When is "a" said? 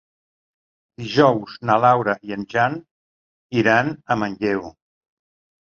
4.17-4.21